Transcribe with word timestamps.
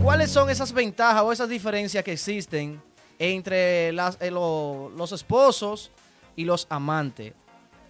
cuáles 0.03 0.29
son 0.29 0.51
esas 0.51 0.71
ventajas 0.71 1.23
o 1.23 1.31
esas 1.31 1.49
diferencias 1.49 2.03
que 2.03 2.11
existen 2.11 2.79
entre 3.17 3.91
las, 3.93 4.19
eh, 4.21 4.29
lo- 4.29 4.91
los 4.95 5.11
esposos 5.11 5.89
y 6.35 6.43
los 6.45 6.67
amantes. 6.69 7.33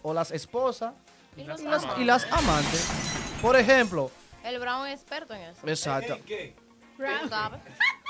O 0.02 0.14
las 0.14 0.32
esposas 0.32 0.94
Y 1.36 1.44
los 1.44 1.60
y 1.60 1.66
las, 1.66 1.84
amantes. 1.84 2.02
y 2.02 2.06
las 2.06 2.32
amantes. 2.32 2.88
Por 3.42 3.58
ejemplo, 3.58 4.10
El 4.42 4.58
Brown 4.60 4.88
es 4.88 5.02
experto 5.02 5.34
en 5.34 5.42
eso. 5.42 5.68
exacto. 5.68 6.18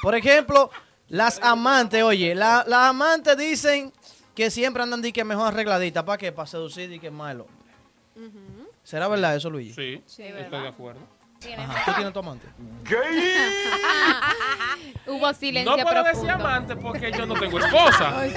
Por 0.03 0.13
ejemplo, 0.13 0.69
las 1.07 1.39
amantes, 1.41 2.03
oye, 2.03 2.35
la- 2.35 2.63
las 2.67 2.89
amantes 2.89 3.35
dicen 3.35 3.91
que 4.35 4.51
siempre 4.51 4.83
andan 4.83 5.01
di 5.01 5.11
que 5.11 5.23
mejor 5.23 5.47
arregladitas. 5.47 6.03
¿Para 6.03 6.17
qué? 6.17 6.31
Para 6.31 6.47
seducir 6.47 6.91
y 6.91 6.99
que 6.99 7.11
malo. 7.11 7.47
¿Será 8.83 9.07
verdad 9.07 9.35
eso, 9.35 9.49
Luigi? 9.49 9.73
Sí, 9.73 10.03
Sí, 10.05 10.23
estoy 10.23 10.43
¿verdad? 10.43 10.61
de 10.61 10.67
acuerdo. 10.67 11.01
Ajá. 11.57 11.85
¿Tú 11.85 11.91
tienes 11.95 12.13
tu 12.13 12.19
amante? 12.19 12.47
Hubo 15.07 15.33
silencio 15.33 15.77
No 15.77 15.83
puedo 15.83 16.03
profundo. 16.03 16.27
decir 16.27 16.31
amante 16.31 16.75
porque 16.75 17.11
yo 17.11 17.25
no 17.25 17.33
tengo 17.39 17.59
esposa. 17.59 18.23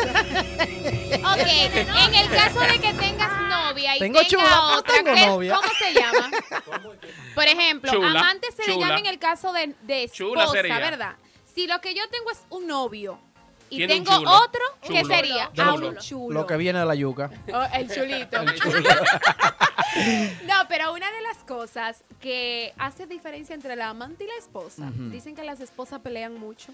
Ok, 1.08 1.40
en 1.40 2.14
el 2.14 2.28
caso 2.30 2.60
de 2.60 2.78
que 2.80 2.92
tengas 2.92 3.32
novia 3.48 3.96
y 3.96 3.98
Tengo 3.98 4.18
tenga 4.18 4.28
chula, 4.28 4.50
no 4.50 4.78
otra, 4.78 4.94
tengo 4.96 5.14
¿qué- 5.14 5.26
novia. 5.26 5.54
¿cómo 5.56 5.68
se 5.78 5.94
llama? 5.94 6.30
Por 7.34 7.44
ejemplo, 7.44 7.92
Chula, 7.92 8.10
amante 8.20 8.48
se 8.52 8.66
le 8.70 8.78
llama 8.78 8.98
en 8.98 9.06
el 9.06 9.18
caso 9.18 9.52
de, 9.54 9.74
de 9.82 10.04
esposa. 10.04 10.52
¿verdad? 10.62 11.16
Si 11.54 11.66
lo 11.66 11.80
que 11.80 11.94
yo 11.94 12.02
tengo 12.10 12.30
es 12.30 12.42
un 12.50 12.66
novio 12.66 13.18
y 13.70 13.76
Tiene 13.78 13.98
un 13.98 14.04
tengo 14.04 14.18
chulo. 14.18 14.30
otro, 14.30 14.60
¿qué 14.82 15.02
Chulo. 15.02 15.14
sería? 15.14 15.50
Chulo. 15.52 15.70
Ah, 15.70 15.74
un 15.74 15.96
chulo. 15.98 16.40
Lo 16.40 16.46
que 16.46 16.56
viene 16.56 16.78
de 16.78 16.86
la 16.86 16.94
yuca. 16.94 17.30
Oh, 17.52 17.66
el 17.74 17.90
chulito. 17.90 18.42
no, 20.46 20.54
pero 20.68 20.92
una 20.92 21.10
de 21.10 21.20
las 21.22 21.38
cosas 21.46 22.02
que 22.20 22.72
hace 22.78 23.06
diferencia 23.06 23.54
entre 23.54 23.76
la 23.76 23.88
amante 23.90 24.24
y 24.24 24.26
la 24.26 24.36
esposa, 24.38 24.82
Ujú. 24.88 25.10
dicen 25.10 25.34
que 25.34 25.44
las 25.44 25.60
esposas 25.60 26.00
pelean 26.00 26.38
mucho, 26.38 26.72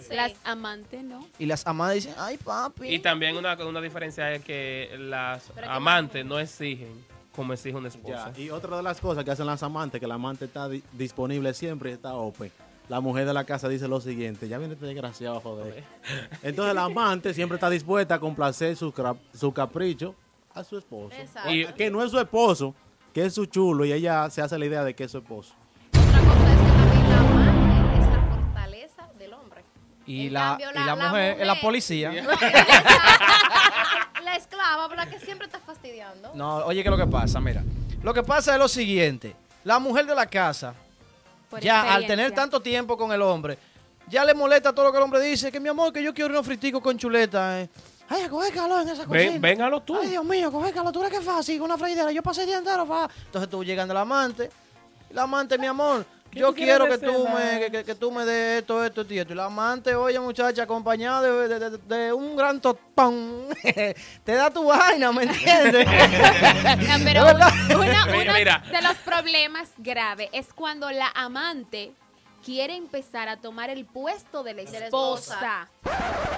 Sí. 0.00 0.14
las 0.14 0.32
amantes 0.44 1.02
no. 1.04 1.26
Y 1.38 1.46
las 1.46 1.66
amantes 1.66 2.04
dicen, 2.04 2.14
ay, 2.18 2.36
papi. 2.38 2.88
Y 2.94 2.98
también 2.98 3.36
una, 3.36 3.54
una 3.64 3.80
diferencia 3.80 4.32
es 4.32 4.42
que 4.42 4.90
las 4.98 5.44
Pero 5.54 5.66
¿qué 5.66 5.72
amantes 5.72 6.24
no 6.24 6.38
exigen 6.38 7.04
como 7.34 7.52
exige 7.54 7.74
una 7.76 7.88
esposa. 7.88 8.30
Ya, 8.36 8.42
y 8.42 8.50
otra 8.50 8.76
de 8.76 8.82
las 8.82 9.00
cosas 9.00 9.24
que 9.24 9.30
hacen 9.30 9.46
las 9.46 9.62
amantes, 9.62 9.98
que 10.00 10.06
la 10.06 10.14
amante 10.16 10.44
está 10.44 10.68
di- 10.68 10.82
disponible 10.92 11.54
siempre 11.54 11.90
y 11.90 11.94
está 11.94 12.14
open. 12.14 12.52
La 12.88 13.00
mujer 13.00 13.24
de 13.26 13.32
la 13.32 13.44
casa 13.44 13.68
dice 13.68 13.88
lo 13.88 14.00
siguiente, 14.00 14.48
ya 14.48 14.58
viene 14.58 14.74
este 14.74 14.86
desgraciado, 14.86 15.40
joder. 15.40 15.82
Entonces 16.42 16.74
la 16.74 16.84
amante 16.84 17.32
siempre 17.32 17.56
está 17.56 17.70
dispuesta 17.70 18.16
a 18.16 18.20
complacer 18.20 18.76
su, 18.76 18.92
su 19.34 19.52
capricho 19.52 20.14
a 20.54 20.62
su 20.64 20.76
esposo. 20.76 21.14
Exacto. 21.16 21.50
Y- 21.50 21.64
Que 21.72 21.90
no 21.90 22.02
es 22.02 22.10
su 22.10 22.18
esposo, 22.18 22.74
que 23.14 23.24
es 23.24 23.32
su 23.34 23.46
chulo 23.46 23.84
y 23.86 23.92
ella 23.92 24.28
se 24.28 24.42
hace 24.42 24.58
la 24.58 24.66
idea 24.66 24.84
de 24.84 24.94
que 24.94 25.04
es 25.04 25.10
su 25.10 25.18
esposo. 25.18 25.54
Otra 25.94 26.20
cosa 26.20 26.52
es 26.52 26.58
que 26.58 26.66
también 26.68 27.08
la 27.08 27.18
amante 27.18 27.98
es 27.98 28.06
la 28.10 28.20
fortaleza 28.36 29.08
del 29.18 29.32
hombre. 29.32 29.64
Y 30.04 30.28
la, 30.30 30.40
cambio, 30.58 30.70
y 30.70 30.74
la- 30.74 30.80
la 30.86 30.96
la 30.96 31.08
mujer 31.08 31.40
es 31.40 31.46
la 31.46 31.60
policía. 31.60 32.12
La 34.24 34.36
esclava, 34.36 34.88
¿verdad? 34.88 35.08
Que 35.08 35.18
siempre 35.18 35.46
está 35.46 35.58
fastidiando. 35.58 36.30
No, 36.34 36.58
oye, 36.64 36.82
¿qué 36.82 36.88
es 36.88 36.96
lo 36.96 37.04
que 37.04 37.10
pasa? 37.10 37.40
Mira, 37.40 37.62
lo 38.02 38.14
que 38.14 38.22
pasa 38.22 38.52
es 38.54 38.58
lo 38.58 38.68
siguiente. 38.68 39.34
La 39.64 39.78
mujer 39.78 40.06
de 40.06 40.14
la 40.14 40.26
casa, 40.26 40.74
Por 41.52 41.60
ya 41.60 41.92
al 41.94 42.06
tener 42.06 42.32
tanto 42.32 42.60
tiempo 42.60 42.96
con 42.96 43.12
el 43.12 43.20
hombre, 43.20 43.58
ya 44.08 44.24
le 44.24 44.32
molesta 44.32 44.72
todo 44.74 44.86
lo 44.86 44.90
que 44.90 44.96
el 44.96 45.04
hombre 45.04 45.20
dice, 45.20 45.52
que 45.52 45.60
mi 45.60 45.68
amor, 45.68 45.92
que 45.92 46.02
yo 46.02 46.14
quiero 46.14 46.30
unos 46.30 46.46
friticos 46.46 46.80
con 46.80 46.96
chuleta. 46.96 47.60
eh. 47.60 47.68
Ay, 48.08 48.26
coge 48.28 48.50
calor 48.50 48.80
en 48.80 48.88
esa 48.88 49.04
cocina. 49.04 49.32
Ven, 49.32 49.40
véngalo 49.40 49.80
tú. 49.82 49.96
Ay, 50.00 50.08
Dios 50.08 50.24
mío, 50.24 50.50
coge 50.50 50.72
calor, 50.72 50.92
tú 50.92 51.02
eres 51.02 51.18
que 51.18 51.22
fácil, 51.22 51.58
con 51.58 51.66
una 51.66 51.76
freidera. 51.76 52.10
Yo 52.10 52.22
pasé 52.22 52.40
el 52.42 52.46
día 52.46 52.58
entero, 52.58 52.86
fa. 52.86 53.06
Entonces 53.26 53.50
tú 53.50 53.62
llegas 53.62 53.86
de 53.86 53.92
la 53.92 54.00
amante. 54.00 54.50
y 55.10 55.14
La 55.14 55.24
amante, 55.24 55.58
mi 55.58 55.66
amor, 55.66 56.04
¿Qué 56.04 56.21
yo 56.32 56.54
quiero 56.54 56.86
que 56.88 56.98
tú, 56.98 57.28
me, 57.28 57.60
que, 57.60 57.70
que- 57.70 57.84
que 57.84 57.94
tú 57.94 58.10
me 58.10 58.24
des 58.24 58.60
esto, 58.60 58.84
esto 58.84 59.04
y 59.08 59.18
esto. 59.18 59.32
Y 59.32 59.36
la 59.36 59.44
amante, 59.46 59.94
oye, 59.94 60.18
muchacha, 60.20 60.62
acompañada 60.64 61.22
de, 61.22 61.48
de- 61.48 61.70
de- 61.70 61.78
de 61.96 62.12
un 62.12 62.36
gran 62.36 62.60
tostón, 62.60 63.46
te 64.24 64.32
da 64.32 64.50
tu 64.50 64.64
vaina, 64.64 65.12
¿me 65.12 65.24
entiendes? 65.24 65.86
No, 66.88 67.04
pero 67.04 67.22
uno, 67.34 67.46
uno 67.74 67.78
Mira, 67.78 68.32
mira. 68.34 68.62
de 68.70 68.82
los 68.82 68.96
problemas 68.98 69.70
graves 69.78 70.28
es 70.32 70.52
cuando 70.52 70.90
la 70.90 71.08
amante 71.14 71.92
quiere 72.44 72.74
empezar 72.74 73.28
a 73.28 73.36
tomar 73.36 73.70
el 73.70 73.84
puesto 73.84 74.42
de 74.42 74.54
la 74.54 74.62
esposa. 74.62 75.68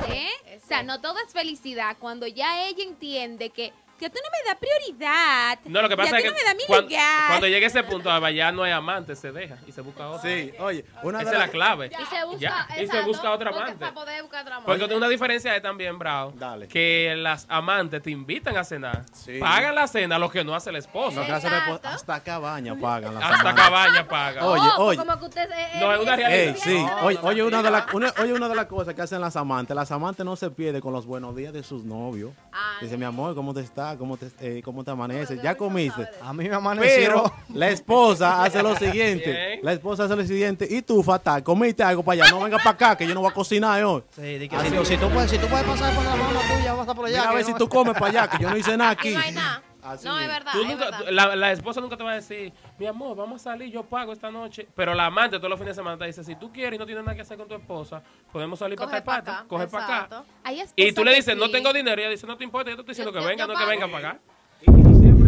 ¿Eh? 0.09 0.29
O 0.63 0.67
sea, 0.69 0.83
no 0.83 1.01
todo 1.01 1.17
es 1.27 1.33
felicidad. 1.33 1.97
Cuando 1.99 2.27
ya 2.27 2.67
ella 2.67 2.85
entiende 2.85 3.49
que, 3.51 3.73
que 3.99 4.11
tú 4.11 4.19
no 4.23 4.29
me 4.31 4.49
das 4.51 4.59
prioridad. 4.59 5.59
No, 5.65 5.83
lo 5.83 5.89
que 5.89 5.97
pasa 5.97 6.19
es 6.19 6.25
tú 6.25 6.29
que 6.29 6.35
no 6.35 6.35
me 6.39 6.45
das 6.45 6.55
mi 6.57 6.65
cuan- 6.67 6.83
lugar. 6.83 7.29
cuando 7.29 7.47
llegue 7.47 7.67
ese 7.67 7.83
punto, 7.85 8.29
ya 8.31 8.53
no 8.53 8.63
hay 8.65 8.73
amante, 8.73 9.15
se 9.17 9.33
deja 9.33 9.57
y 9.67 9.73
se 9.73 9.81
busca 9.81 10.09
otro. 10.09 10.23
Sí, 10.29 10.53
oye, 10.59 10.85
una 11.03 11.21
Esa 11.21 11.31
de 11.31 11.37
es 11.37 11.39
la 11.39 11.45
las... 11.47 11.51
clave. 11.51 11.91
Y 11.93 12.05
se 12.07 12.25
busca, 12.25 12.39
Ya, 12.41 12.67
y 12.71 12.75
se 12.75 12.83
exacto, 12.85 13.07
busca 13.07 13.31
otra 13.33 13.51
amante. 13.51 13.77
Para 13.77 13.95
poder 13.95 14.23
buscar 14.23 14.43
otra 14.43 14.57
amante. 14.57 14.79
Porque 14.79 14.95
una 14.95 15.09
diferencia 15.09 15.55
es 15.57 15.63
también, 15.63 15.99
Bravo, 15.99 16.33
Dale. 16.37 16.69
que 16.69 17.15
las 17.17 17.47
amantes 17.49 18.03
te 18.03 18.11
invitan 18.11 18.57
a 18.57 18.65
cenar. 18.65 19.05
Sí. 19.13 19.39
Pagan 19.39 19.75
la 19.75 19.87
cena, 19.87 20.19
lo 20.19 20.29
que 20.31 20.43
no 20.45 20.55
hace 20.55 20.73
la 20.73 20.79
esposa. 20.79 21.21
No, 21.21 21.27
que 21.27 21.33
hace 21.33 21.49
repo- 21.49 21.77
Exacto. 21.77 21.89
hasta 21.89 22.21
cabaña 22.23 22.75
pagan 22.79 23.15
las 23.15 23.23
Hasta 23.25 23.41
amantes. 23.41 23.65
cabaña 23.65 24.09
paga. 24.09 24.47
Oye, 24.47 24.69
Oh, 24.77 24.85
oye. 24.87 24.99
Como 24.99 25.19
que 25.19 25.25
usted, 25.27 25.51
eh, 25.51 25.69
No, 25.81 25.93
es 25.93 26.01
una 26.01 26.17
realidad. 26.17 26.41
Ey, 26.41 26.55
sí, 26.57 26.75
no, 26.83 26.97
oye, 27.05 27.19
no, 27.23 27.29
oye, 27.29 27.41
no, 27.43 27.47
una 27.49 27.63
de, 27.63 27.71
la- 27.71 27.87
una- 27.93 28.15
oye, 28.21 28.33
una 28.33 28.49
de 28.49 28.55
las 28.55 28.67
cosas 28.67 28.95
que 28.95 29.03
hacen 29.03 29.21
las 29.21 29.37
amantes, 29.37 29.75
las 29.77 29.91
amantes 29.93 30.25
no 30.27 30.35
se 30.37 30.51
pierden 30.51 30.81
con 30.81 30.93
los 30.93 31.07
buenos 31.07 31.35
días 31.37 31.53
de 31.53 31.63
sus 31.63 31.85
novios. 31.85 32.33
Ah, 32.53 32.79
Dice, 32.81 32.97
mi 32.97 33.05
amor, 33.05 33.35
¿cómo 33.35 33.55
te 33.55 33.61
está? 33.85 33.99
¿Cómo 33.99 34.17
te, 34.17 34.29
eh, 34.41 34.63
cómo 34.65 34.83
te 34.85 34.91
amanece? 34.91 35.35
Bueno, 35.35 35.43
¿Ya 35.43 35.55
comiste? 35.55 36.07
A 36.23 36.33
mí 36.33 36.49
me 36.49 36.55
amaneció. 36.55 36.89
Pero 36.97 37.33
la 37.55 37.69
esposa 37.71 38.43
hace 38.45 38.63
lo 38.63 38.77
siguiente. 38.77 39.31
Bien. 39.33 39.61
La 39.63 39.73
esposa 39.73 40.05
hace 40.05 40.17
lo 40.17 40.25
siguiente. 40.25 40.67
Y 40.69 40.83
tú, 40.83 41.03
fatal, 41.03 41.43
comiste 41.43 41.83
algo 41.83 42.03
para 42.03 42.23
allá. 42.25 42.31
No 42.35 42.43
venga 42.43 42.59
para 42.59 42.71
acá, 42.71 42.97
que 42.97 43.07
yo 43.07 43.15
no 43.15 43.21
voy 43.21 43.31
a 43.31 43.35
cocinar 43.35 43.83
hoy. 43.85 44.03
Sí, 44.15 44.23
di 44.39 44.49
que 44.49 44.59
si, 44.61 44.71
tú- 44.71 44.85
si 44.85 44.97
tú 44.97 45.09
puedes, 45.11 45.31
si 45.31 45.39
tú 45.39 45.47
puedes 45.47 45.67
pasar 45.67 45.95
por 45.95 46.05
la 46.05 46.17
mano 46.17 46.41
tuya, 46.41 46.73
vas 46.73 46.79
a 46.79 46.81
estar 46.83 46.97
por 46.97 47.07
allá. 47.07 47.19
Mira 47.19 47.31
a 47.31 47.35
ver 47.35 47.43
no- 47.43 47.49
si 47.53 47.55
tú 47.59 47.69
comes 47.69 47.95
para 47.95 48.07
allá, 48.07 48.29
que 48.29 48.43
yo 48.43 48.51
no 48.51 48.57
hice 48.57 48.77
nada 48.77 48.91
Aquí 48.91 49.09
aquí. 49.09 49.15
no 49.17 49.21
hay 49.21 49.33
nada. 49.33 49.63
Así 49.85 50.09
no, 50.09 50.19
es 50.19 50.27
verdad. 50.27 50.53
Tú 50.53 50.63
es 50.63 50.67
nunca- 50.69 50.85
verdad. 50.87 50.99
tú- 51.05 51.13
la, 51.13 51.37
la 51.37 51.53
esposa 51.53 51.81
nunca 51.81 51.97
te 51.97 52.03
va 52.05 52.13
a 52.13 52.15
decir, 52.15 52.53
mi 52.79 52.87
amor, 52.87 53.15
vamos 53.17 53.41
a 53.43 53.45
salir, 53.53 53.71
yo 53.71 53.83
pago 53.85 54.13
esta 54.13 54.31
noche. 54.31 54.67
Pero 54.75 54.95
la 54.95 55.07
amante 55.07 55.37
todos 55.37 55.51
los 55.51 55.59
fines 55.59 55.77
de 55.77 55.81
semana 55.81 55.99
te 55.99 56.07
dice, 56.07 56.25
si 56.25 56.35
tú 56.37 56.51
quieres 56.53 56.77
y 56.77 56.79
no 56.79 56.87
tienes 56.87 57.05
nada 57.05 57.15
que 57.15 57.21
hacer 57.23 57.37
con 57.37 57.47
tu 57.47 57.55
esposa, 57.55 58.03
podemos 58.33 58.59
salir 58.59 58.79
Coge 58.79 58.89
para 58.91 59.05
pa' 59.05 59.15
tal 59.23 59.25
parte, 59.35 59.49
coge 59.49 59.67
para 59.69 59.85
acá. 60.05 60.25
Y 60.75 60.93
tú 60.93 61.05
le 61.05 61.15
dices, 61.15 61.37
no 61.37 61.51
tengo 61.51 61.73
dinero, 61.73 62.01
y 62.01 62.05
ella 62.05 62.11
dice, 62.11 62.27
no 62.27 62.37
te 62.37 62.45
importa, 62.45 62.71
yo 62.71 62.77
te 62.77 62.81
estoy 62.83 62.93
diciendo 62.93 63.13
Yo- 63.13 63.19
que 63.19 63.23
yo- 63.23 63.29
venga, 63.29 63.45
yo 63.47 63.53
no 63.53 63.59
que 63.59 63.67
venga 63.67 63.87
a 63.87 63.91
pagar. 63.91 64.21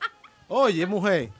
Oye, 0.48 0.86
mujer. 0.86 1.30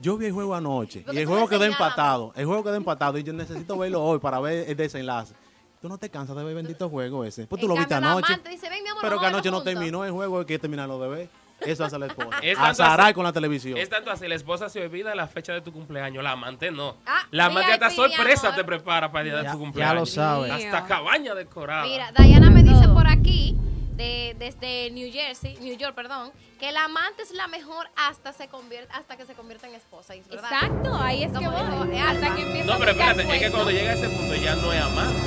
Yo 0.00 0.16
vi 0.16 0.26
el 0.26 0.32
juego 0.32 0.54
anoche. 0.54 1.00
Porque 1.02 1.18
Y 1.18 1.22
el 1.22 1.26
juego 1.28 1.48
quedó 1.48 1.64
empatado. 1.64 2.32
El 2.36 2.46
juego 2.46 2.62
quedó 2.64 2.74
empatado. 2.74 3.16
Y 3.18 3.22
yo 3.22 3.32
necesito 3.32 3.78
verlo 3.78 4.02
hoy 4.02 4.18
para 4.18 4.40
ver 4.40 4.68
el 4.68 4.76
desenlace. 4.76 5.34
Tú 5.80 5.88
no 5.88 5.98
te 5.98 6.08
cansas 6.10 6.34
de 6.36 6.42
ver 6.42 6.50
el 6.50 6.56
bendito 6.56 6.88
juego 6.88 7.24
ese. 7.24 7.46
Pues 7.46 7.60
tú 7.60 7.66
En 7.66 7.72
lo 7.72 7.78
viste 7.78 7.94
anoche. 7.94 8.26
amante 8.32 8.48
dice, 8.50 8.68
ven, 8.68 8.82
mi 8.82 8.88
amor, 8.88 9.02
Pero 9.02 9.20
que 9.20 9.26
anoche 9.26 9.50
no 9.50 9.62
terminó 9.62 10.04
el 10.04 10.10
juego. 10.12 10.40
Hay 10.40 10.44
que 10.46 10.58
terminarlo 10.58 10.98
de 10.98 11.08
ver. 11.08 11.28
Eso 11.66 11.84
hace 11.84 11.98
la 11.98 12.06
esposa. 12.06 12.38
Es 12.42 12.54
tanto 12.56 12.82
Azarar 12.82 13.06
así- 13.06 13.14
con 13.14 13.24
la 13.24 13.32
televisión. 13.32 13.76
Es 13.78 13.88
tanto 13.88 14.10
así, 14.10 14.26
la 14.28 14.34
esposa 14.34 14.68
se 14.68 14.82
olvida 14.82 15.14
la 15.14 15.26
fecha 15.26 15.52
de 15.52 15.60
tu 15.60 15.72
cumpleaños, 15.72 16.22
la 16.22 16.32
amante 16.32 16.70
no. 16.70 16.96
Ah, 17.06 17.22
la 17.30 17.46
amante 17.46 17.72
hasta 17.72 17.88
VIP, 17.88 17.98
mi 18.08 18.14
sorpresa 18.14 18.54
te 18.54 18.64
prepara 18.64 19.10
para 19.10 19.22
el 19.22 19.26
día 19.30 19.36
de 19.38 19.42
Ya- 19.44 19.52
tu 19.52 19.56
ya 19.58 19.60
cumpleaños. 19.64 19.94
lo 20.00 20.06
sabe. 20.06 20.50
Hasta 20.50 20.84
cabaña 20.86 21.34
decorada. 21.34 21.84
Mira, 21.86 22.12
Diana 22.16 22.50
me 22.50 22.62
dice 22.62 22.88
por 22.88 23.06
aquí, 23.08 23.56
de, 23.96 24.34
desde 24.38 24.90
New 24.90 25.10
Jersey, 25.12 25.56
New 25.60 25.76
York, 25.76 25.94
perdón, 25.94 26.32
que 26.58 26.72
la 26.72 26.84
amante 26.86 27.22
es 27.22 27.30
la 27.30 27.46
mejor 27.46 27.88
hasta 27.96 28.32
se 28.32 28.48
convierte, 28.48 28.92
hasta 28.92 29.16
que 29.16 29.24
se 29.24 29.34
convierte 29.34 29.68
en 29.68 29.74
esposa, 29.76 30.16
¿y 30.16 30.18
es 30.18 30.28
verdad? 30.28 30.50
Exacto, 30.52 30.96
ahí 31.00 31.22
es 31.22 31.30
que 31.30 31.36
Como 31.38 31.50
voy. 31.52 31.60
dijo, 31.70 31.84
es 31.84 32.00
Hasta 32.00 32.10
alfa. 32.26 32.34
que 32.36 32.42
empieza 32.42 32.66
no, 32.72 32.78
pero 32.78 32.90
espérate, 32.90 33.22
es 33.22 33.40
que 33.40 33.50
cuando 33.52 33.70
llega 33.70 33.90
a 33.90 33.94
ese 33.94 34.08
punto 34.08 34.34
ya 34.34 34.56
no 34.56 34.72
es 34.72 34.82
amante. 34.82 35.20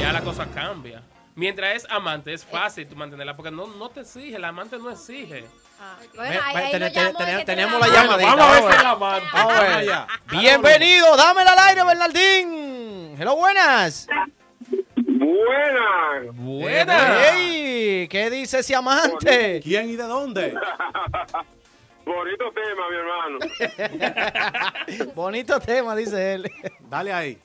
Ya 0.00 0.12
la 0.14 0.22
cosa 0.22 0.46
cambia. 0.46 1.02
Mientras 1.36 1.74
es 1.76 1.86
amante, 1.90 2.32
es 2.32 2.44
fácil 2.44 2.86
tú 2.88 2.96
mantenerla, 2.96 3.36
porque 3.36 3.50
no, 3.50 3.66
no 3.66 3.88
te 3.88 4.00
exige, 4.00 4.38
la 4.38 4.48
amante 4.48 4.78
no 4.78 4.90
exige. 4.90 5.44
Ah, 5.80 5.96
Ve- 6.00 6.08
bueno, 6.16 6.40
ahí, 6.44 6.54
ve- 6.56 6.62
ahí 6.62 6.70
ten- 6.72 6.80
lo 6.82 6.90
ten- 6.90 7.04
llamo, 7.04 7.44
tenemos- 7.44 7.80
la 7.80 7.88
llamadita. 7.88 8.34
vamos 8.34 8.46
a 8.46 8.60
ver 8.60 8.72
si 8.76 8.82
la 8.82 8.90
amante. 8.90 9.26
Vamos 9.32 9.52
a 9.54 9.60
ver. 9.62 9.72
Allá. 9.72 10.06
Bienvenido, 10.30 11.16
dámela 11.16 11.52
al 11.52 11.58
aire, 11.68 11.84
Bernardín. 11.84 13.16
Hello, 13.18 13.36
buenas. 13.36 14.06
Buenas. 14.96 16.34
Buena. 16.36 17.28
Ey, 17.30 18.08
¿Qué 18.08 18.28
dice 18.30 18.58
ese 18.58 18.74
amante? 18.74 19.60
¿Quién 19.62 19.88
y 19.90 19.96
de 19.96 20.02
dónde? 20.04 20.54
Bonito 22.04 22.52
tema, 22.52 22.88
mi 22.90 22.96
hermano. 22.96 23.38
Bonito 25.14 25.60
tema, 25.60 25.94
dice 25.94 26.34
él. 26.34 26.50
Dale 26.80 27.12
ahí. 27.12 27.38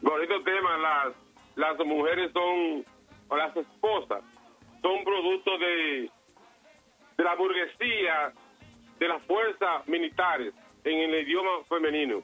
Bonito 0.00 0.42
tema. 0.42 0.76
Las, 0.78 1.12
las 1.62 1.78
mujeres 1.86 2.30
son, 2.32 2.84
o 3.28 3.36
las 3.36 3.56
esposas, 3.56 4.22
son 4.82 5.04
producto 5.04 5.58
de, 5.58 6.10
de 7.16 7.24
la 7.24 7.34
burguesía, 7.36 8.32
de 8.98 9.08
las 9.08 9.22
fuerzas 9.22 9.86
militares, 9.86 10.52
en 10.84 10.98
el 10.98 11.22
idioma 11.22 11.64
femenino. 11.68 12.22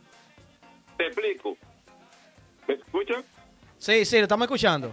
Te 0.97 1.07
explico. 1.07 1.57
¿Me 2.67 2.75
escuchan? 2.75 3.23
Sí, 3.79 4.05
sí, 4.05 4.17
lo 4.17 4.23
estamos 4.25 4.47
escuchando. 4.47 4.93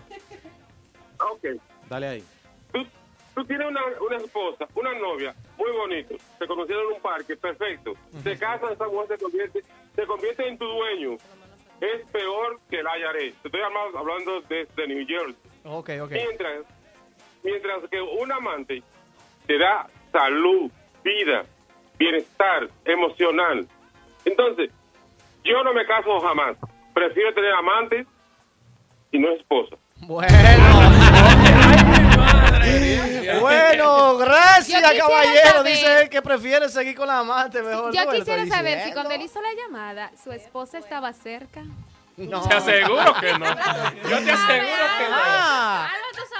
Ok. 1.31 1.59
Dale 1.89 2.07
ahí. 2.07 2.23
Tú, 2.71 2.85
tú 3.33 3.45
tienes 3.45 3.67
una, 3.67 3.81
una 4.07 4.17
esposa, 4.17 4.67
una 4.75 4.93
novia, 4.93 5.33
muy 5.57 5.71
bonito. 5.71 6.15
Se 6.37 6.45
conocieron 6.45 6.85
en 6.87 6.93
un 6.97 7.01
parque, 7.01 7.35
perfecto. 7.35 7.93
Se 8.23 8.37
casan, 8.37 8.73
esa 8.73 8.87
mujer 8.87 9.07
se 9.07 9.23
convierte, 9.23 9.63
se 9.95 10.05
convierte 10.05 10.47
en 10.47 10.57
tu 10.59 10.65
dueño. 10.65 11.17
Es 11.81 12.05
peor 12.11 12.59
que 12.69 12.79
el 12.79 12.85
IRS. 12.85 13.35
Te 13.41 13.47
estoy 13.47 13.61
hablando, 13.61 13.99
hablando 13.99 14.41
desde 14.41 14.87
New 14.87 15.05
Jersey. 15.05 15.35
Ok, 15.63 15.89
ok. 16.01 16.11
Mientras, 16.11 16.65
mientras 17.43 17.89
que 17.89 18.01
un 18.01 18.31
amante 18.31 18.81
te 19.45 19.57
da 19.57 19.87
salud, 20.11 20.71
vida, 21.03 21.45
bienestar 21.97 22.69
emocional. 22.85 23.67
Entonces, 24.23 24.71
yo 25.43 25.63
no 25.63 25.73
me 25.73 25.85
caso 25.85 26.19
jamás. 26.19 26.57
Prefiero 26.93 27.33
tener 27.33 27.53
amantes 27.53 28.07
y 29.11 29.19
no 29.19 29.33
esposa. 29.33 29.75
Bueno, 29.97 30.27
Bueno, 33.39 34.17
gracias, 34.17 34.81
caballero. 34.81 35.07
saber- 35.57 35.63
Dice 35.71 36.01
él 36.03 36.09
que 36.09 36.21
prefiere 36.21 36.69
seguir 36.69 36.95
con 36.95 37.07
la 37.07 37.19
amante 37.19 37.61
mejor. 37.61 37.93
Yo 37.93 38.01
¿Tú 38.03 38.09
me 38.09 38.13
lo 38.17 38.25
quisiera 38.25 38.45
saber 38.47 38.83
si 38.85 38.91
cuando 38.93 39.11
él 39.13 39.21
hizo 39.21 39.39
la 39.41 39.49
llamada, 39.53 40.11
su 40.21 40.31
esposa 40.31 40.77
estaba 40.77 41.11
cerca. 41.13 41.63
No. 42.17 42.41
Te 42.47 42.55
aseguro 42.55 43.13
que 43.19 43.37
no. 43.37 43.45
Yo 43.45 44.23
te 44.23 44.31
aseguro 44.31 44.85
que 44.97 45.09
no. 45.09 45.15
Ah, 45.17 45.89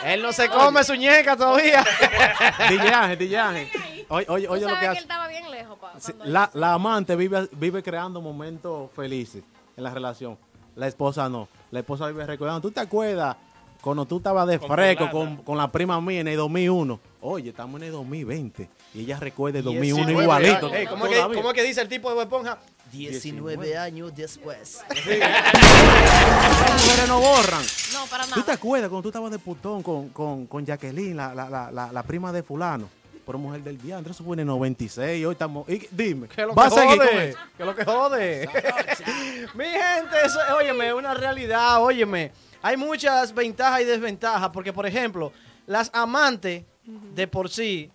él 0.05 0.21
no 0.21 0.31
se 0.31 0.47
come 0.49 0.83
su 0.85 0.95
ñeca 0.95 1.35
todavía. 1.35 1.83
DJ 2.69 2.93
Ángel. 3.37 3.69
Oye, 4.07 4.25
oye, 4.29 4.47
Tú 4.47 4.53
oye 4.53 4.61
lo 4.61 4.69
que 4.69 4.79
que 4.79 4.85
él 4.85 4.91
hace. 4.91 4.99
estaba 5.01 5.27
bien 5.27 5.51
lejos, 5.51 5.77
pa, 5.79 5.93
Sí, 5.99 6.13
cuando 6.13 6.31
La, 6.33 6.49
la 6.53 6.73
amante 6.73 7.15
vive, 7.15 7.49
vive 7.51 7.83
creando 7.83 8.21
momentos 8.21 8.89
felices 8.95 9.43
en 9.75 9.83
la 9.83 9.89
relación. 9.89 10.37
La 10.75 10.87
esposa 10.87 11.27
no. 11.27 11.49
La 11.71 11.79
esposa 11.79 12.07
vive 12.07 12.25
recordando. 12.25 12.61
¿Tú 12.61 12.71
te 12.71 12.79
acuerdas 12.79 13.35
cuando 13.85 14.07
tú 14.07 14.17
estabas 14.17 14.47
de 14.47 14.57
Con 14.57 14.67
fresco 14.71 15.11
con, 15.11 15.37
con 15.43 15.57
la 15.57 15.71
prima 15.71 16.01
mía 16.01 16.21
en 16.21 16.27
el 16.27 16.37
2001? 16.37 16.99
Oye, 17.21 17.51
estamos 17.51 17.79
en 17.79 17.85
el 17.85 17.91
2020. 17.91 18.67
Y 18.95 19.01
ella 19.01 19.19
recuerda 19.19 19.59
el 19.59 19.65
2001 19.65 19.95
19 20.07 20.23
igualito. 20.23 20.71
¿cómo, 20.89 21.05
que, 21.05 21.21
cómo 21.35 21.53
que 21.53 21.61
dice 21.61 21.81
el 21.81 21.87
tipo 21.87 22.11
de 22.15 22.19
Esponja? 22.23 22.57
19 22.91 23.57
19 23.57 23.77
años 23.77 24.15
después. 24.15 24.81
Las 24.89 26.83
mujeres 26.83 27.07
no 27.07 27.19
borran. 27.19 27.61
No, 27.93 28.07
para 28.07 28.23
¿Tú 28.25 28.31
te 28.33 28.39
nada. 28.39 28.53
acuerdas 28.53 28.89
cuando 28.89 29.03
tú 29.03 29.09
estabas 29.09 29.29
de 29.29 29.37
putón 29.37 29.83
con, 29.83 30.09
con, 30.09 30.47
con 30.47 30.65
Jacqueline, 30.65 31.15
la, 31.15 31.35
la, 31.35 31.47
la, 31.47 31.71
la, 31.71 31.91
la 31.91 32.01
prima 32.03 32.31
de 32.31 32.41
fulano? 32.41 32.89
Por 33.23 33.37
mujer 33.37 33.61
del 33.61 33.79
diantre, 33.79 34.13
eso 34.13 34.23
fue 34.23 34.35
en 34.35 34.39
el 34.41 34.45
96, 34.47 35.25
hoy 35.25 35.31
estamos... 35.31 35.67
y- 35.69 35.87
dime, 35.91 36.27
¿Qué 36.27 36.43
lo 36.43 36.53
¿va 36.55 36.67
a 36.67 36.69
que 36.69 36.75
jode? 36.75 37.35
¿Qué 37.57 37.65
lo 37.65 37.75
que 37.75 37.83
jode? 37.85 38.49
Mi 39.55 39.65
gente, 39.65 40.15
eso, 40.25 40.39
óyeme, 40.57 40.87
es 40.87 40.93
una 40.93 41.13
realidad, 41.15 41.83
óyeme. 41.83 42.31
Hay 42.65 42.77
muchas 42.77 43.31
ventajas 43.31 43.81
y 43.81 43.83
desventajas, 43.85 44.49
porque, 44.49 44.73
por 44.73 44.87
ejemplo, 44.87 45.31
las 45.67 45.91
amantes 45.93 46.63
de 46.83 47.27
por 47.27 47.47
sí 47.47 47.91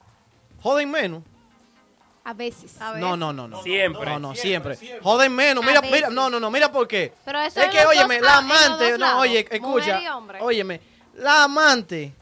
joden 0.62 0.88
menos. 0.88 1.25
A 2.22 2.34
veces. 2.34 2.81
A. 2.81 2.94
No, 2.96 3.17
no, 3.17 3.32
no, 3.32 3.49
no. 3.49 3.61
Siempre. 3.64 4.05
No, 4.06 4.20
no, 4.20 4.34
siempre. 4.37 4.78
Joden 5.02 5.34
menos. 5.34 5.64
Mira, 5.64 5.81
mira, 5.82 6.08
no, 6.08 6.31
no, 6.31 6.38
no, 6.38 6.52
mira 6.52 6.70
por 6.70 6.87
qué. 6.87 7.12
Pero 7.25 7.40
eso 7.40 7.58
es 7.61 7.67
que, 7.70 7.84
óyeme, 7.84 8.19
dos- 8.19 8.25
la 8.26 8.37
amante, 8.38 8.99
no, 8.99 9.19
oye, 9.19 9.49
escucha. 9.50 10.00
Óyeme, 10.40 10.81
la 11.14 11.43
amante, 11.43 12.12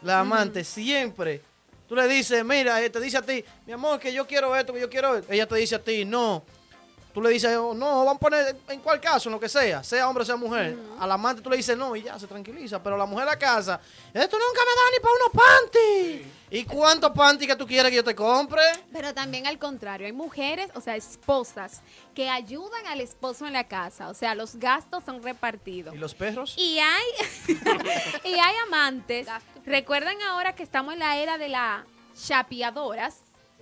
la 0.00 0.20
amante 0.20 0.64
siempre, 0.64 1.42
tú 1.86 1.94
le 1.94 2.08
dices, 2.08 2.42
mira, 2.42 2.80
eh, 2.80 2.88
te 2.88 3.00
dice 3.00 3.18
a 3.18 3.22
ti, 3.22 3.44
mi 3.66 3.74
amor, 3.74 4.00
que 4.00 4.10
yo 4.14 4.26
quiero 4.26 4.56
esto, 4.56 4.72
que 4.72 4.80
yo 4.80 4.88
quiero 4.88 5.14
esto. 5.18 5.30
Ella 5.30 5.46
te 5.46 5.56
dice 5.56 5.74
a 5.74 5.82
ti, 5.84 6.06
no. 6.06 6.42
Tú 7.12 7.20
le 7.20 7.30
dices, 7.30 7.54
oh, 7.56 7.74
no, 7.74 8.04
vamos 8.04 8.16
a 8.16 8.18
poner 8.18 8.56
en 8.68 8.80
cual 8.80 8.98
caso, 9.00 9.28
en 9.28 9.34
lo 9.34 9.40
que 9.40 9.48
sea, 9.48 9.82
sea 9.84 10.08
hombre 10.08 10.22
o 10.22 10.26
sea 10.26 10.36
mujer. 10.36 10.78
A 10.98 11.06
la 11.06 11.14
amante 11.14 11.42
tú 11.42 11.50
le 11.50 11.56
dices 11.56 11.76
no 11.76 11.94
y 11.94 12.02
ya 12.02 12.18
se 12.18 12.26
tranquiliza. 12.26 12.82
Pero 12.82 12.96
la 12.96 13.04
mujer 13.04 13.28
a 13.28 13.38
casa, 13.38 13.78
esto 14.14 14.38
nunca 14.38 14.60
me 14.60 14.74
da 14.74 14.90
ni 14.92 15.00
para 15.00 15.14
unos 15.14 15.32
panty. 15.32 16.32
¿Y 16.50 16.64
cuántos 16.64 17.10
panty 17.12 17.46
que 17.46 17.56
tú 17.56 17.66
quieres 17.66 17.90
que 17.90 17.96
yo 17.96 18.04
te 18.04 18.14
compre? 18.14 18.62
Pero 18.92 19.12
también 19.12 19.46
al 19.46 19.58
contrario, 19.58 20.06
hay 20.06 20.12
mujeres, 20.12 20.70
o 20.74 20.80
sea, 20.80 20.96
esposas, 20.96 21.82
que 22.14 22.28
ayudan 22.30 22.86
al 22.86 23.00
esposo 23.00 23.46
en 23.46 23.52
la 23.52 23.64
casa. 23.64 24.08
O 24.08 24.14
sea, 24.14 24.34
los 24.34 24.56
gastos 24.56 25.04
son 25.04 25.22
repartidos. 25.22 25.94
¿Y 25.94 25.98
los 25.98 26.14
perros? 26.14 26.54
Y 26.56 26.78
hay, 26.78 27.04
y 28.24 28.34
hay 28.34 28.54
amantes. 28.66 29.26
Recuerdan 29.66 30.20
ahora 30.22 30.54
que 30.54 30.62
estamos 30.62 30.94
en 30.94 31.00
la 31.00 31.16
era 31.18 31.38
de 31.38 31.48
las 31.48 31.84
chapeadoras, 32.14 33.20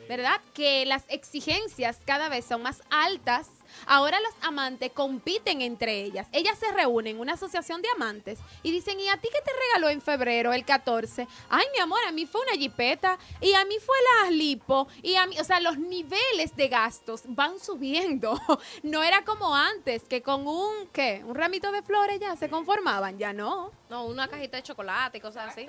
¿verdad? 0.09 0.41
Que 0.55 0.85
las 0.87 1.05
exigencias 1.09 1.99
cada 2.05 2.29
vez 2.29 2.45
son 2.45 2.63
más 2.63 2.83
altas. 2.91 3.49
Ahora 3.87 4.19
las 4.19 4.35
amantes 4.43 4.91
compiten 4.93 5.63
entre 5.63 6.03
ellas. 6.03 6.27
Ellas 6.33 6.59
se 6.59 6.73
reúnen 6.73 7.15
en 7.17 7.21
una 7.21 7.35
asociación 7.35 7.81
de 7.83 7.89
amantes 7.95 8.41
y 8.65 8.73
dicen, 8.73 8.99
¿y 8.99 9.09
a 9.09 9.17
ti 9.17 9.29
qué 9.33 9.41
te 9.43 9.53
regaló 9.69 9.89
en 9.89 10.01
febrero, 10.03 10.53
el 10.53 10.65
14? 10.65 11.29
Ay, 11.49 11.67
mi 11.73 11.79
amor, 11.81 12.01
a 12.09 12.11
mí 12.11 12.27
fue 12.27 12.41
una 12.41 12.59
jipeta 12.59 13.17
y 13.41 13.53
a 13.55 13.65
mí 13.65 13.77
fue 13.79 13.97
la 14.25 14.31
lipo 14.33 14.89
y 15.03 15.15
a 15.15 15.27
mí, 15.29 15.39
o 15.39 15.45
sea, 15.45 15.61
los 15.61 15.79
niveles 15.79 16.57
de 16.57 16.67
gastos 16.69 17.23
van 17.27 17.61
subiendo. 17.61 18.39
No 18.83 19.03
era 19.05 19.25
como 19.25 19.55
antes, 19.55 20.03
que 20.05 20.21
con 20.23 20.47
un, 20.49 20.89
¿qué? 20.93 21.23
Un 21.25 21.35
ramito 21.37 21.71
de 21.71 21.83
flores 21.83 22.19
ya 22.19 22.35
se 22.35 22.49
conformaban, 22.51 23.19
ya 23.19 23.33
no. 23.33 23.71
No, 23.89 24.05
una 24.07 24.27
cajita 24.27 24.57
de 24.57 24.63
chocolate 24.65 25.19
y 25.19 25.21
cosas 25.21 25.53
así. 25.53 25.69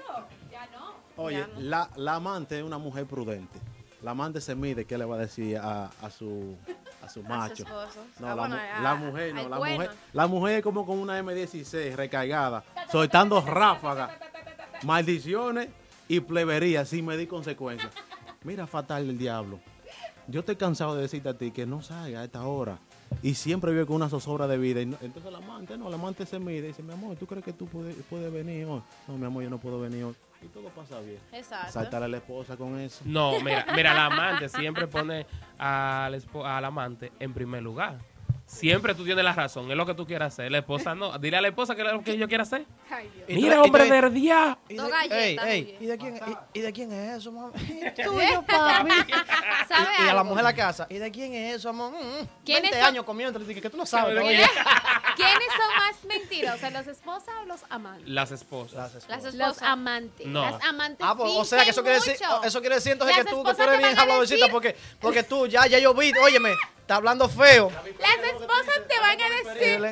Ya 0.51 0.65
no. 0.67 0.93
Oye, 1.17 1.37
Ya 1.39 1.47
no. 1.47 1.59
la, 1.59 1.89
la 1.97 2.15
amante 2.15 2.57
es 2.57 2.63
una 2.63 2.77
mujer 2.79 3.05
prudente. 3.05 3.59
La 4.03 4.11
amante 4.11 4.41
se 4.41 4.55
mide 4.55 4.85
qué 4.85 4.97
le 4.97 5.05
va 5.05 5.15
a 5.15 5.19
decir 5.19 5.57
a, 5.57 5.85
a 6.01 6.09
su 6.09 6.55
a 7.03 7.09
su 7.09 7.23
macho. 7.23 7.63
No, 8.19 8.27
Ah, 8.27 8.35
la, 8.35 8.35
bueno, 8.35 8.55
mu- 8.55 8.61
ah, 8.61 8.81
la 8.81 8.95
mujer 8.95 9.33
no, 9.33 9.49
la 9.49 9.57
mujer, 9.57 9.89
la 10.13 10.27
mujer 10.27 10.55
es 10.57 10.63
como 10.63 10.85
con 10.85 10.99
una 10.99 11.19
M16 11.21 11.95
recargada, 11.95 12.63
soltando 12.91 13.41
ráfagas, 13.41 14.11
maldiciones 14.83 15.69
y 16.07 16.19
pleberías 16.19 16.89
sin 16.89 17.05
medir 17.05 17.27
consecuencias. 17.27 17.91
Mira, 18.43 18.67
fatal 18.67 19.09
el 19.09 19.17
diablo. 19.17 19.59
Yo 20.27 20.41
estoy 20.41 20.55
cansado 20.55 20.95
de 20.95 21.01
decirte 21.03 21.29
a 21.29 21.33
ti 21.37 21.51
que 21.51 21.65
no 21.65 21.81
salga 21.81 22.21
a 22.21 22.23
esta 22.25 22.43
hora. 22.45 22.77
Y 23.21 23.33
siempre 23.35 23.71
vive 23.71 23.85
con 23.85 23.97
una 23.97 24.07
zozobra 24.09 24.47
de 24.47 24.57
vida. 24.57 24.81
Y 24.81 24.85
no- 24.85 24.97
entonces 25.01 25.31
la 25.31 25.39
amante, 25.39 25.77
no, 25.77 25.89
la 25.89 25.95
amante 25.95 26.25
se 26.25 26.39
mide 26.39 26.59
y 26.59 26.61
dice, 26.61 26.81
mi 26.81 26.93
amor, 26.93 27.17
¿tú 27.17 27.27
crees 27.27 27.43
que 27.43 27.51
tú 27.53 27.65
puedes, 27.67 27.95
puedes 28.09 28.31
venir 28.31 28.65
hoy? 28.65 28.81
No, 29.07 29.17
mi 29.17 29.25
amor, 29.25 29.43
yo 29.43 29.49
no 29.49 29.57
puedo 29.59 29.79
venir 29.81 30.05
hoy. 30.05 30.15
Y 30.43 30.47
todo 30.47 30.69
pasa 30.69 30.99
bien. 31.01 31.19
Exacto. 31.31 31.71
Saltar 31.71 32.01
a 32.03 32.07
la 32.07 32.17
esposa 32.17 32.57
con 32.57 32.79
eso. 32.79 33.03
No, 33.05 33.39
mira, 33.41 33.65
mira, 33.75 33.93
la 33.93 34.05
amante 34.07 34.49
siempre 34.49 34.87
pone 34.87 35.25
al, 35.57 36.15
espo- 36.15 36.45
al 36.45 36.65
amante 36.65 37.11
en 37.19 37.33
primer 37.33 37.61
lugar. 37.61 37.99
Siempre 38.51 38.93
tú 38.93 39.05
tienes 39.05 39.23
la 39.23 39.33
razón. 39.33 39.71
Es 39.71 39.77
lo 39.77 39.85
que 39.85 39.93
tú 39.93 40.05
quieras 40.05 40.33
hacer. 40.33 40.51
La 40.51 40.59
esposa 40.59 40.93
no. 40.93 41.17
Dile 41.17 41.37
a 41.37 41.41
la 41.41 41.47
esposa 41.47 41.75
que 41.75 41.81
es 41.81 41.91
lo 41.91 42.03
que 42.03 42.17
yo 42.17 42.27
quiero 42.27 42.43
hacer. 42.43 42.65
Ay, 42.89 43.09
Dios. 43.15 43.25
Mira, 43.29 43.61
hombre 43.61 43.89
de 43.89 44.09
día. 44.09 44.57
¿Y 44.67 44.75
de, 44.75 44.89
galletas, 44.89 45.17
ey, 45.17 45.37
ey, 45.37 45.63
oye. 45.63 45.77
¿y 45.79 45.85
de 45.85 45.97
quién, 45.97 46.15
y, 46.15 46.59
y 46.59 46.61
de 46.61 46.73
quién 46.73 46.91
es 46.91 47.17
eso, 47.17 47.31
mami? 47.31 47.53
Tuyo, 48.03 48.43
papi. 48.45 48.91
¿Sabe 49.67 49.87
Y, 49.99 50.05
y 50.05 50.09
a 50.09 50.13
la 50.13 50.23
mujer 50.23 50.37
de 50.37 50.43
la 50.43 50.55
casa, 50.55 50.87
¿y 50.89 50.97
de 50.97 51.11
quién 51.11 51.33
es 51.33 51.55
eso, 51.55 51.69
amor? 51.69 51.91
Mm, 51.93 52.27
¿Quiénes 52.45 52.71
20 52.71 52.77
son? 52.77 52.87
años 52.87 53.05
comiendo, 53.05 53.39
que 53.39 53.69
tú 53.69 53.77
no 53.77 53.85
sabes. 53.85 54.13
¿Quién? 54.13 54.25
oye. 54.25 54.45
¿Quiénes 55.15 55.47
son 55.57 55.75
más 55.77 56.05
mentirosas, 56.05 56.73
los 56.73 56.87
esposas 56.87 57.33
o 57.41 57.45
los 57.45 57.61
amantes? 57.69 58.07
Las 58.07 58.31
esposas. 58.31 58.93
Las 58.93 58.93
Las 59.07 59.25
esposas. 59.25 59.35
Los 59.35 59.61
amantes. 59.61 60.27
No. 60.27 60.41
Las 60.41 60.63
amantes 60.63 61.05
Ah, 61.07 61.15
pues, 61.15 61.31
o 61.35 61.45
sea, 61.45 61.63
que 61.63 61.71
eso 61.71 61.81
quiere, 61.83 61.97
decir, 61.99 62.15
eso 62.43 62.59
quiere 62.59 62.75
decir 62.75 62.93
entonces 62.93 63.17
Las 63.17 63.25
que 63.25 63.31
tú, 63.31 63.43
que 63.43 63.53
tú 63.53 63.63
eres 63.63 63.77
bien 63.77 63.97
habladorcita 63.97 64.47
porque, 64.49 64.75
porque 64.99 65.23
tú, 65.23 65.47
ya, 65.47 65.67
ya 65.67 65.79
yo 65.79 65.93
vi, 65.93 66.11
óyeme, 66.17 66.55
está 66.81 66.95
hablando 66.95 67.29
feo. 67.29 67.71
Las 67.71 68.31
esposas 68.33 68.87
te 68.87 68.99
van 68.99 69.21
a 69.21 69.29
decir... 69.29 69.75
Sí, 69.75 69.79
la 69.79 69.89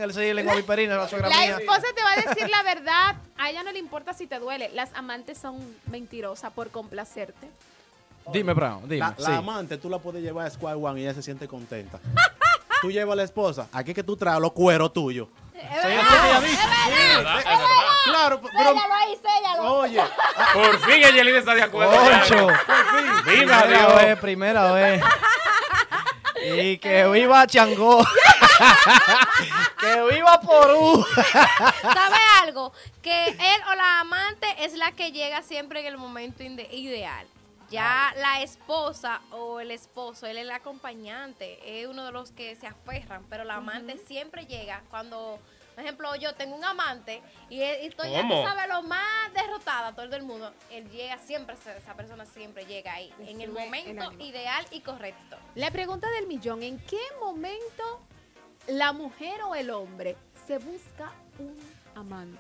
esposa 1.58 1.88
te 1.96 2.03
va 2.03 2.12
a 2.12 2.15
decir 2.29 2.50
la 2.50 2.63
verdad. 2.63 3.15
A 3.38 3.50
ella 3.50 3.63
no 3.63 3.72
le 3.72 3.79
importa 3.79 4.13
si 4.13 4.27
te 4.27 4.39
duele. 4.39 4.69
Las 4.74 4.93
amantes 4.93 5.38
son 5.38 5.58
mentirosas 5.89 6.51
por 6.51 6.69
complacerte. 6.72 7.50
Dime, 8.31 8.53
Brown, 8.53 8.84
dime. 8.84 9.00
La, 9.00 9.15
la 9.17 9.25
sí. 9.25 9.31
amante 9.34 9.77
tú 9.77 9.89
la 9.89 9.98
puedes 9.98 10.22
llevar 10.22 10.46
a 10.46 10.50
Square 10.50 10.75
One 10.75 11.00
y 11.00 11.03
ella 11.03 11.13
se 11.13 11.22
siente 11.24 11.48
contenta. 11.48 12.00
tú 12.81 12.91
llevas 12.91 13.13
a 13.13 13.15
la 13.15 13.24
esposa, 13.24 13.67
aquí 13.72 13.91
es 13.91 13.96
que 13.96 14.03
tú 14.03 14.15
traes 14.15 14.39
los 14.39 14.51
cueros 14.51 14.93
tuyos. 14.93 15.27
Sí, 15.53 15.60
sí, 15.60 15.88
ella 15.88 16.41
dice. 16.41 16.53
Es 16.53 17.15
verdad, 17.15 17.39
es 17.39 17.46
verdad. 17.46 17.69
Claro, 18.05 18.41
pero, 18.41 18.69
ahí, 18.93 19.17
séllalo. 19.17 19.74
oye, 19.79 20.01
Por 20.53 20.79
fin 20.79 21.03
Angelina 21.03 21.38
está 21.39 21.53
de 21.53 21.63
acuerdo. 21.63 21.91
Ocho. 21.93 22.48
Viva 22.48 23.22
Primera 23.25 23.67
Dios. 23.67 23.96
vez, 23.96 24.19
primera 24.19 24.72
vez. 24.72 25.03
Y 26.57 26.77
que 26.77 27.07
viva 27.07 27.45
Changó. 27.47 28.03
que 29.79 30.01
viva 30.15 30.39
Porú. 30.41 31.05
¿Sabe 31.81 32.17
algo? 32.41 32.73
Que 33.01 33.27
él 33.29 33.61
o 33.71 33.75
la 33.75 33.99
amante 34.01 34.47
es 34.59 34.73
la 34.73 34.91
que 34.91 35.11
llega 35.11 35.41
siempre 35.41 35.81
en 35.81 35.85
el 35.87 35.97
momento 35.97 36.43
inde- 36.43 36.71
ideal. 36.71 37.27
Ya 37.69 38.13
la 38.17 38.41
esposa 38.41 39.21
o 39.31 39.59
el 39.59 39.69
esposo, 39.69 40.25
él 40.25 40.37
es 40.37 40.43
el 40.43 40.51
acompañante, 40.51 41.59
es 41.81 41.85
uno 41.87 42.03
de 42.03 42.11
los 42.11 42.31
que 42.31 42.55
se 42.55 42.65
aferran, 42.65 43.23
pero 43.29 43.43
la 43.43 43.55
amante 43.57 43.95
siempre 44.07 44.47
llega 44.47 44.81
cuando, 44.89 45.39
por 45.75 45.83
ejemplo, 45.83 46.15
yo 46.15 46.33
tengo 46.35 46.55
un 46.55 46.63
amante 46.63 47.21
y, 47.49 47.61
él- 47.61 47.79
y 47.83 47.88
estoy, 47.88 48.11
ya 48.11 48.21
tú 48.27 48.33
sabes, 48.43 48.67
lo 48.67 48.81
más 48.83 49.33
derrotada 49.33 49.93
todo 49.93 50.13
el 50.15 50.23
mundo, 50.23 50.51
él 50.71 50.89
llega 50.91 51.17
siempre, 51.17 51.55
esa 51.55 51.93
persona 51.95 52.25
siempre 52.25 52.65
llega 52.65 52.93
ahí, 52.93 53.13
en 53.25 53.41
el 53.41 53.51
momento 53.51 54.11
ideal 54.19 54.65
y 54.71 54.81
correcto. 54.81 55.38
La 55.55 55.71
pregunta 55.71 56.09
del 56.11 56.27
millón, 56.27 56.63
¿en 56.63 56.79
qué 56.79 56.99
momento 57.21 58.01
la 58.67 58.91
mujer 58.93 59.41
o 59.43 59.55
el 59.55 59.69
hombre 59.69 60.15
se 60.47 60.57
busca 60.57 61.11
un 61.38 61.57
amante? 61.95 62.39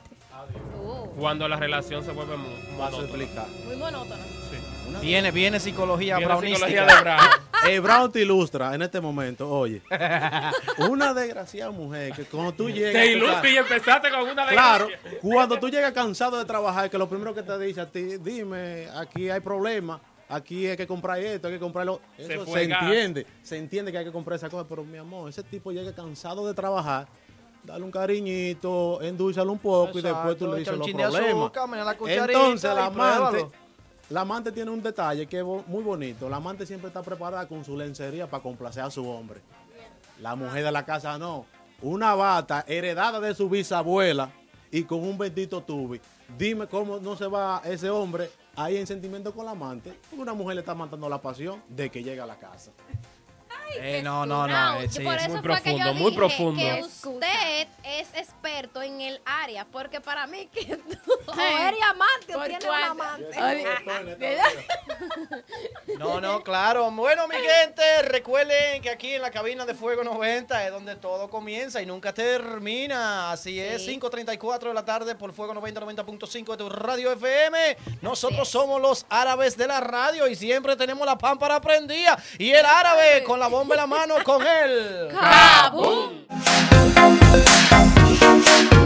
Oh, 0.81 1.05
Cuando 1.17 1.47
la 1.47 1.55
relación 1.57 2.03
se 2.03 2.11
vuelve 2.11 2.37
muy 2.37 2.49
monótona. 2.77 3.03
explicar. 3.07 3.47
muy 3.65 3.75
monótono. 3.75 4.23
Sí. 4.49 4.57
Viene, 5.01 5.31
viene 5.31 5.59
psicología 5.59 6.17
Viene 6.17 6.31
brownística. 6.33 6.67
psicología 6.67 6.95
de 6.95 7.01
Brown. 7.01 7.48
El 7.67 7.81
Brown 7.81 8.11
te 8.11 8.21
ilustra 8.21 8.73
en 8.73 8.81
este 8.81 9.01
momento, 9.01 9.49
oye. 9.49 9.81
Una 10.89 11.13
desgraciada 11.13 11.71
mujer 11.71 12.13
que 12.13 12.23
cuando 12.25 12.53
tú 12.53 12.69
llegas. 12.69 12.93
Te 12.93 13.11
ilustra 13.13 13.49
y 13.49 13.57
empezaste 13.57 14.09
con 14.09 14.21
una 14.29 14.47
Claro, 14.47 14.87
desgracia. 14.87 15.19
cuando 15.21 15.59
tú 15.59 15.69
llegas 15.69 15.91
cansado 15.91 16.37
de 16.37 16.45
trabajar, 16.45 16.89
que 16.89 16.97
lo 16.97 17.09
primero 17.09 17.33
que 17.33 17.43
te 17.43 17.57
dice 17.59 17.81
a 17.81 17.85
ti, 17.91 18.17
dime, 18.17 18.87
aquí 18.95 19.29
hay 19.29 19.39
problemas, 19.41 19.99
aquí 20.29 20.67
hay 20.67 20.77
que 20.77 20.87
comprar 20.87 21.19
esto, 21.19 21.47
hay 21.47 21.55
que 21.55 21.59
comprarlo. 21.59 21.99
Se 22.17 22.33
Eso 22.35 22.45
se, 22.45 22.63
el 22.63 22.71
entiende, 22.71 23.25
se 23.43 23.57
entiende 23.57 23.91
que 23.91 23.97
hay 23.97 24.05
que 24.05 24.11
comprar 24.11 24.37
esa 24.37 24.49
cosa, 24.49 24.65
pero 24.67 24.83
mi 24.83 24.97
amor, 24.97 25.29
ese 25.29 25.43
tipo 25.43 25.71
llega 25.71 25.93
cansado 25.93 26.47
de 26.47 26.53
trabajar, 26.53 27.07
dale 27.63 27.83
un 27.83 27.91
cariñito, 27.91 29.01
endúzalo 29.01 29.51
un 29.51 29.59
poco 29.59 29.99
y 29.99 30.01
después 30.01 30.37
tú 30.37 30.47
le 30.51 30.59
dices 30.59 30.77
los 30.77 30.87
problemas. 30.89 31.51
azúcar, 31.51 31.69
la 31.69 32.23
Entonces, 32.25 32.73
la 32.73 32.85
amante, 32.85 33.39
pruébalo. 33.39 33.51
La 34.09 34.21
amante 34.21 34.51
tiene 34.51 34.71
un 34.71 34.81
detalle 34.81 35.27
que 35.27 35.37
es 35.39 35.43
muy 35.43 35.83
bonito. 35.83 36.27
La 36.29 36.37
amante 36.37 36.65
siempre 36.65 36.87
está 36.87 37.03
preparada 37.03 37.47
con 37.47 37.63
su 37.63 37.77
lencería 37.77 38.27
para 38.27 38.41
complacer 38.41 38.83
a 38.83 38.89
su 38.89 39.07
hombre. 39.07 39.39
La 40.19 40.35
mujer 40.35 40.63
de 40.63 40.71
la 40.71 40.83
casa 40.83 41.17
no. 41.17 41.45
Una 41.81 42.15
bata 42.15 42.65
heredada 42.67 43.19
de 43.19 43.35
su 43.35 43.49
bisabuela 43.49 44.31
y 44.71 44.83
con 44.83 44.99
un 45.03 45.17
bendito 45.17 45.61
tubi. 45.61 46.01
Dime 46.37 46.67
cómo 46.67 46.99
no 46.99 47.15
se 47.15 47.27
va 47.27 47.61
ese 47.63 47.89
hombre 47.89 48.29
ahí 48.55 48.77
en 48.77 48.87
sentimiento 48.87 49.33
con 49.33 49.45
la 49.45 49.51
amante. 49.51 49.93
Porque 50.09 50.21
una 50.21 50.33
mujer 50.33 50.55
le 50.55 50.61
está 50.61 50.73
matando 50.73 51.07
la 51.07 51.21
pasión 51.21 51.61
de 51.69 51.89
que 51.89 52.03
llega 52.03 52.23
a 52.23 52.27
la 52.27 52.35
casa. 52.35 52.71
Eh, 53.77 54.01
no, 54.03 54.25
no, 54.25 54.47
no. 54.47 54.73
No, 54.73 54.79
eh, 54.79 54.89
sí, 54.89 55.05
eso 55.05 55.29
muy 55.29 55.41
profundo, 55.41 55.93
muy 55.93 56.11
profundo. 56.11 56.59
que 56.59 56.81
usted 56.81 57.67
es 57.89 58.07
experto 58.13 58.81
en 58.81 59.01
el 59.01 59.21
área, 59.25 59.65
porque 59.65 59.99
para 60.01 60.27
mí 60.27 60.47
que 60.47 60.65
tú 60.77 61.11
o 61.27 61.33
Ay, 61.35 61.67
eres 61.67 61.79
amante 61.89 62.35
o 62.35 62.37
¿por 62.37 62.47
tienes 62.47 62.65
un 62.65 62.75
amante. 62.75 63.37
No, 65.97 66.21
no, 66.21 66.43
claro. 66.43 66.89
Bueno, 66.91 67.27
mi 67.27 67.35
gente, 67.35 68.01
recuerden 68.03 68.81
que 68.81 68.89
aquí 68.89 69.13
en 69.15 69.21
la 69.21 69.31
cabina 69.31 69.65
de 69.65 69.73
Fuego 69.73 70.03
90 70.03 70.65
es 70.65 70.71
donde 70.71 70.95
todo 70.95 71.29
comienza 71.29 71.81
y 71.81 71.85
nunca 71.85 72.13
termina. 72.13 73.31
Así 73.31 73.59
es, 73.59 73.83
Sí. 73.85 73.99
5.34 73.99 74.59
de 74.69 74.73
la 74.73 74.85
tarde 74.85 75.15
por 75.15 75.33
Fuego 75.33 75.53
90, 75.53 75.81
90.5 75.81 76.51
de 76.51 76.57
tu 76.57 76.69
radio 76.69 77.11
FM. 77.13 77.77
Nosotros 78.01 78.47
es. 78.47 78.49
somos 78.49 78.81
los 78.81 79.05
árabes 79.09 79.57
de 79.57 79.67
la 79.67 79.79
radio 79.79 80.27
y 80.27 80.35
siempre 80.35 80.75
tenemos 80.75 81.05
la 81.05 81.17
pámpara 81.17 81.59
prendida. 81.59 82.17
Y 82.37 82.51
el 82.51 82.65
árabe 82.65 83.23
con 83.23 83.39
la 83.39 83.47
bomba 83.47 83.75
en 83.75 83.81
la 83.81 83.87
mano 83.87 84.15
con 84.23 84.45
él. 84.45 85.09
¡Cabum! 85.11 86.25
嗯。 87.71 88.78